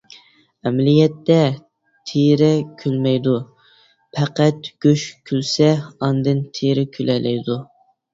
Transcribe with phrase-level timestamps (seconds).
[0.67, 1.35] ئەمەلىيەتتە
[2.11, 2.47] تېرە
[2.79, 3.33] كۈلمەيدۇ،
[4.17, 5.69] پەقەت گۆش كۈلسە
[6.09, 7.59] ئاندىن تېرە كۈلەلەيدۇ.